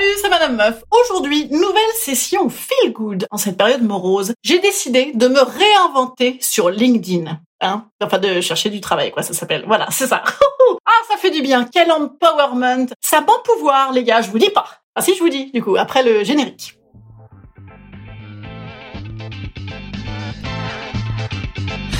[0.00, 0.82] Salut, c'est Madame Meuf.
[0.90, 3.26] Aujourd'hui, nouvelle session Feel Good.
[3.30, 7.38] En cette période morose, j'ai décidé de me réinventer sur LinkedIn.
[7.60, 9.64] Hein enfin, de chercher du travail, quoi, ça s'appelle.
[9.66, 10.22] Voilà, c'est ça.
[10.86, 11.66] ah, ça fait du bien.
[11.70, 12.86] Quel empowerment.
[12.98, 14.64] Ça bon pouvoir, les gars, je vous dis pas.
[14.94, 16.78] Ah si, je vous dis, du coup, après le générique.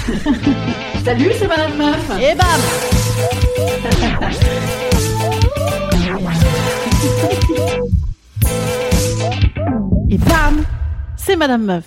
[1.05, 2.11] Salut, c'est Madame Meuf.
[2.19, 2.61] Et bam
[10.29, 10.65] bam
[11.17, 11.85] C'est Madame Meuf.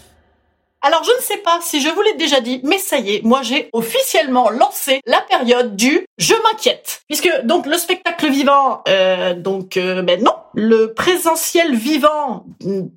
[0.86, 3.24] Alors je ne sais pas si je vous l'ai déjà dit, mais ça y est,
[3.24, 7.04] moi j'ai officiellement lancé la période du je m'inquiète.
[7.08, 12.46] Puisque donc le spectacle vivant, euh, donc euh, ben non, le présentiel vivant,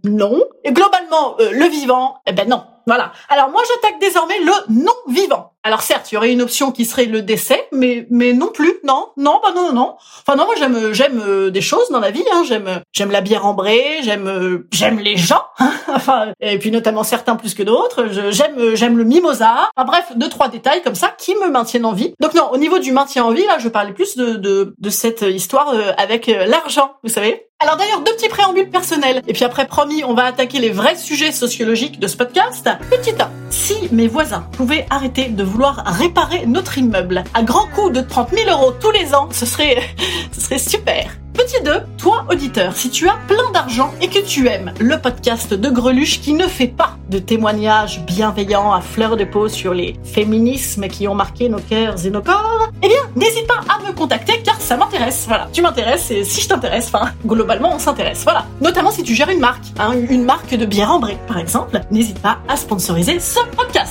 [0.05, 2.65] non, et globalement euh, le vivant, eh ben non.
[2.89, 3.13] Voilà.
[3.29, 5.53] Alors moi j'attaque désormais le non vivant.
[5.67, 8.75] Alors certes, il y aurait une option qui serait le décès, mais mais non plus,
[8.85, 9.95] non, non, bah non, non, non.
[10.21, 12.23] Enfin non, moi j'aime j'aime euh, des choses dans la vie.
[12.33, 12.45] Hein.
[12.47, 15.43] J'aime j'aime la bière ambrée, j'aime euh, j'aime les gens.
[15.59, 15.73] hein.
[15.89, 18.07] enfin et puis notamment certains plus que d'autres.
[18.31, 19.69] J'aime euh, j'aime le mimosa.
[19.77, 22.15] Enfin bref, deux trois détails comme ça qui me maintiennent en vie.
[22.21, 24.91] Donc non, au niveau du maintien en vie, là, je parlais plus de de, de
[24.91, 27.49] cette histoire avec l'argent, vous savez.
[27.59, 29.21] Alors d'ailleurs, deux petits préambules personnels.
[29.27, 32.69] Et puis après, promis, on va attaquer les vrais sujets sociologiques de ce podcast.
[32.89, 33.46] Petit 1.
[33.51, 38.31] Si mes voisins pouvaient arrêter de vouloir réparer notre immeuble à grands coups de 30
[38.31, 39.79] 000 euros tous les ans, ce serait,
[40.33, 41.17] ce serait super.
[41.35, 45.53] Petit 2, toi auditeur, si tu as plein d'argent et que tu aimes le podcast
[45.53, 49.97] de Greluche qui ne fait pas de témoignages bienveillants à fleur de peau sur les
[50.03, 53.93] féminismes qui ont marqué nos cœurs et nos corps, eh bien, n'hésite pas à me
[53.93, 55.27] contacter ça m'intéresse.
[55.29, 58.25] Voilà, tu m'intéresses et si je t'intéresse, enfin, globalement, on s'intéresse.
[58.25, 58.45] Voilà.
[58.61, 62.19] Notamment si tu gères une marque, hein, une marque de bière ambrée, par exemple, n'hésite
[62.19, 63.86] pas à sponsoriser ce podcast.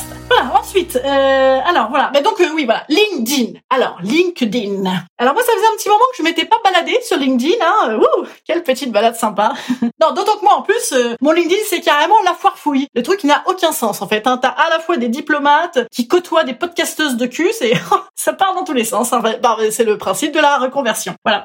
[0.46, 3.60] Voilà, ensuite, euh, alors voilà, mais donc euh, oui, voilà, LinkedIn.
[3.70, 4.84] Alors, LinkedIn.
[5.18, 8.00] Alors moi, ça faisait un petit moment que je m'étais pas baladée sur LinkedIn, hein.
[8.46, 9.54] Quelle petite balade sympa.
[10.02, 12.88] non, d'autant que moi, en plus, euh, mon LinkedIn, c'est carrément la foire fouille.
[12.94, 14.28] Le truc n'a aucun sens, en fait.
[14.28, 14.38] Hein.
[14.38, 17.74] T'as à la fois des diplomates qui côtoient des podcasteuses de cul, c'est
[18.16, 19.14] ça part dans tous les sens.
[19.14, 19.24] Hein.
[19.42, 21.16] Bah, c'est le principe de la reconversion.
[21.24, 21.42] Voilà.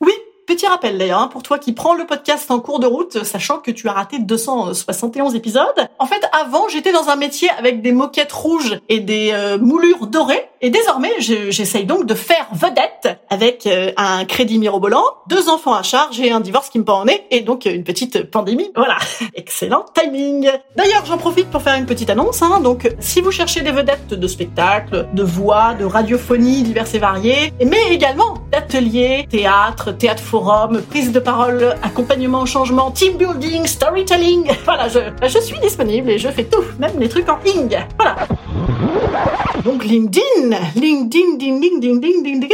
[0.00, 0.12] Oui,
[0.54, 3.58] Petit rappel d'ailleurs, hein, pour toi qui prends le podcast en cours de route, sachant
[3.58, 5.88] que tu as raté 271 épisodes.
[5.98, 10.06] En fait, avant, j'étais dans un métier avec des moquettes rouges et des euh, moulures
[10.06, 10.48] dorées.
[10.66, 15.74] Et désormais, je- j'essaye donc de faire vedette avec euh, un crédit mirobolant, deux enfants
[15.74, 18.30] à charge et un divorce qui me pend en nez, et donc euh, une petite
[18.30, 18.70] pandémie.
[18.74, 18.96] Voilà,
[19.34, 20.48] excellent timing.
[20.74, 22.40] D'ailleurs, j'en profite pour faire une petite annonce.
[22.40, 26.98] Hein, donc, si vous cherchez des vedettes de spectacles, de voix, de radiophonie diverses et
[26.98, 33.66] variées, mais également d'ateliers, théâtre, théâtre forum, prise de parole, accompagnement au changement, team building,
[33.66, 34.50] storytelling.
[34.64, 34.98] Voilà, je,
[35.28, 37.76] je suis disponible et je fais tout, même les trucs en ing.
[37.98, 38.16] Voilà.
[39.64, 42.50] Donc LinkedIn, LinkedIn, ding, ding, ding, ding, ding, ding, ding, ding, ding,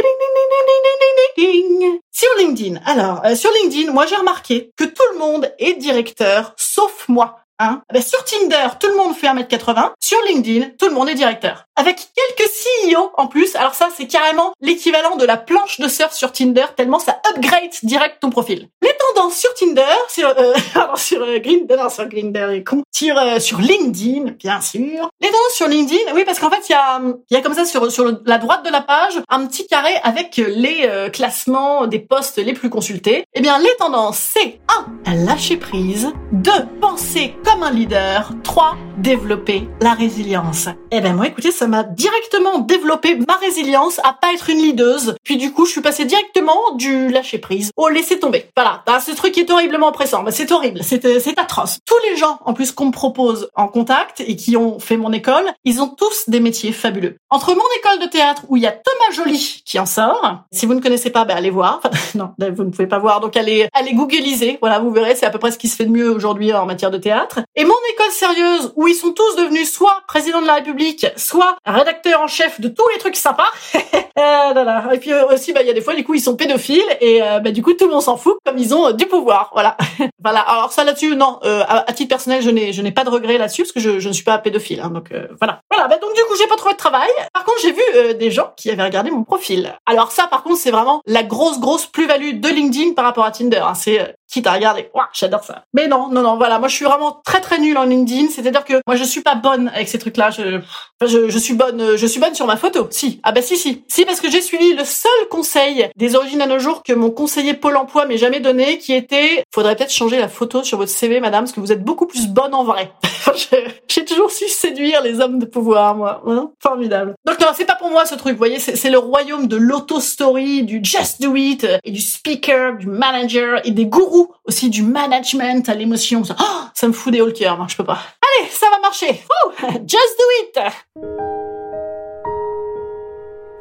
[1.35, 1.99] ding, ding.
[2.09, 6.53] Sur LinkedIn, alors euh, sur LinkedIn, moi j'ai remarqué que tout le monde est directeur,
[6.55, 7.41] sauf moi.
[7.59, 9.91] Hein Ah ben, sur Tinder, tout le monde fait 1m80.
[9.99, 11.65] Sur LinkedIn, tout le monde est directeur.
[11.75, 13.55] Avec quelques CEO en plus.
[13.55, 17.71] Alors ça, c'est carrément l'équivalent de la planche de surf sur Tinder, tellement ça upgrade
[17.83, 18.69] direct ton profil.
[19.13, 22.83] Tendances sur Tinder, sur, euh, pardon, sur euh, Grindr, non, sur Grindr, les cons.
[22.91, 25.09] sur, euh, sur LinkedIn, bien sûr.
[25.21, 27.53] Les tendances sur LinkedIn, oui, parce qu'en fait, il y a, il y a comme
[27.53, 31.87] ça sur, sur la droite de la page, un petit carré avec les euh, classements
[31.87, 33.25] des postes les plus consultés.
[33.33, 34.59] Eh bien, les tendances, c'est
[35.05, 35.25] 1.
[35.25, 36.11] Lâcher prise.
[36.31, 36.51] 2.
[36.79, 38.31] Penser comme un leader.
[38.43, 38.75] 3.
[38.97, 40.67] Développer la résilience.
[40.91, 45.15] Eh ben, moi, écoutez, ça m'a directement développé ma résilience à pas être une leaduse.
[45.23, 48.45] Puis du coup, je suis passée directement du lâcher prise au laisser tomber.
[48.55, 50.23] Voilà, ah, ce truc est horriblement oppressant.
[50.23, 51.79] Bah, c'est horrible, c'est c'est atroce.
[51.85, 55.11] Tous les gens, en plus, qu'on me propose en contact et qui ont fait mon
[55.13, 57.15] école, ils ont tous des métiers fabuleux.
[57.29, 60.65] Entre mon école de théâtre où il y a Thomas Joly qui en sort, si
[60.65, 61.81] vous ne connaissez pas, ben allez voir.
[62.15, 64.57] non, vous ne pouvez pas voir, donc allez allez googliser.
[64.61, 66.65] Voilà, vous verrez, c'est à peu près ce qui se fait de mieux aujourd'hui en
[66.65, 67.39] matière de théâtre.
[67.55, 71.57] Et mon école sérieuse où ils sont tous devenus soit président de la République, soit
[71.65, 73.49] rédacteur en chef de tous les trucs sympas.
[74.17, 77.21] et puis aussi, bah, il y a des fois, du coup, ils sont pédophiles et
[77.21, 79.51] euh, bah, du coup, tout le monde s'en fout comme ils ont euh, du pouvoir.
[79.53, 79.77] Voilà.
[80.23, 80.39] voilà.
[80.41, 81.39] Alors ça là-dessus, non.
[81.43, 83.99] Euh, à, titre personnel, je n'ai, je n'ai pas de regret là-dessus parce que je,
[83.99, 84.81] je ne suis pas pédophile.
[84.81, 85.61] Hein, donc voilà.
[85.71, 85.87] Voilà.
[85.87, 87.09] Bah, donc du coup, j'ai pas trouvé de travail.
[87.33, 89.73] Par contre, j'ai vu des gens qui avaient regardé mon profil.
[89.85, 93.31] Alors ça, par contre, c'est vraiment la grosse, grosse plus-value de LinkedIn par rapport à
[93.31, 93.57] Tinder.
[93.63, 93.73] Hein.
[93.75, 94.89] C'est qui t'a regardé.
[94.95, 95.65] Ouah, j'adore ça.
[95.73, 96.57] Mais non, non, non, voilà.
[96.57, 98.29] Moi, je suis vraiment très, très nulle en LinkedIn.
[98.29, 100.31] C'est-à-dire que moi, je suis pas bonne avec ces trucs-là.
[100.31, 100.61] Je,
[101.05, 102.87] je, je, suis bonne, je suis bonne sur ma photo.
[102.91, 103.19] Si.
[103.23, 103.83] Ah bah si, si.
[103.89, 107.11] Si, parce que j'ai suivi le seul conseil des origines à nos jours que mon
[107.11, 110.91] conseiller Pôle emploi m'ait jamais donné, qui était, faudrait peut-être changer la photo sur votre
[110.91, 112.91] CV, madame, parce que vous êtes beaucoup plus bonne en vrai.
[113.87, 116.21] j'ai toujours su séduire les hommes de pouvoir, moi.
[116.27, 116.51] Hein?
[116.61, 117.15] Formidable.
[117.25, 118.33] Donc non, c'est pas pour moi ce truc.
[118.33, 122.87] Vous voyez, c'est le royaume de l'auto-story, du just do it, et du speaker, du
[122.87, 126.25] manager, et des gourous aussi du management à l'émotion.
[126.25, 126.43] Ça, oh,
[126.73, 127.99] ça me fout des hauts le cœur, moi, je peux pas.
[128.21, 129.23] Allez, ça va marcher.
[129.87, 131.40] just do it.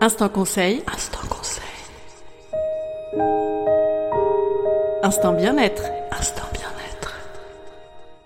[0.01, 0.83] Instant conseil.
[0.93, 1.63] Instant conseil.
[5.03, 5.83] Instant bien-être.
[6.11, 6.51] Instant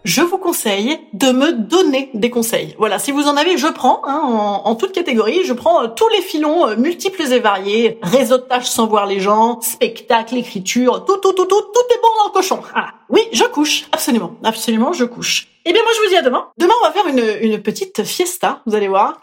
[0.04, 2.74] je vous conseille de me donner des conseils.
[2.78, 5.44] Voilà, si vous en avez, je prends hein, en, en, toute catégorie.
[5.44, 9.62] Je prends euh, tous les filons euh, multiples et variés, réseautage sans voir les gens,
[9.62, 12.60] spectacle, écriture, tout, tout, tout, tout, tout est bon dans le cochon.
[12.74, 15.48] Ah, oui, je couche, absolument, absolument, je couche.
[15.64, 16.48] Eh bien, moi, je vous dis à demain.
[16.58, 18.60] Demain, on va faire une, une petite fiesta.
[18.66, 19.18] Vous allez voir,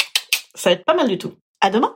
[0.56, 1.34] ça va être pas mal du tout.
[1.62, 1.94] À demain.